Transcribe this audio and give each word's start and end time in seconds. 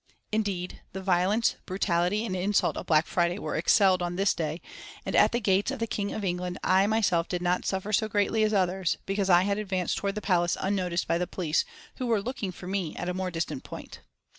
Indeed, 0.31 0.81
the 0.93 1.03
violence, 1.03 1.57
brutality 1.67 2.25
and 2.25 2.35
insult 2.35 2.75
of 2.75 2.87
Black 2.87 3.05
Friday 3.05 3.37
were 3.37 3.55
excelled 3.55 4.01
on 4.01 4.15
this 4.15 4.33
day, 4.33 4.59
and 5.05 5.15
at 5.15 5.31
the 5.31 5.39
gates 5.39 5.69
of 5.69 5.77
the 5.77 5.85
King 5.85 6.11
of 6.11 6.25
England. 6.25 6.57
I 6.63 6.87
myself 6.87 7.27
did 7.27 7.43
not 7.43 7.67
suffer 7.67 7.93
so 7.93 8.07
greatly 8.09 8.41
as 8.41 8.51
others, 8.51 8.97
because 9.05 9.29
I 9.29 9.43
had 9.43 9.59
advanced 9.59 9.99
towards 9.99 10.15
the 10.15 10.19
Palace 10.21 10.57
unnoticed 10.59 11.07
by 11.07 11.19
the 11.19 11.27
police, 11.27 11.65
who 11.97 12.07
were 12.07 12.19
looking 12.19 12.51
for 12.51 12.65
me 12.65 12.95
at 12.95 13.09
a 13.09 13.13
more 13.13 13.29
distant 13.29 13.63
point. 13.63 13.99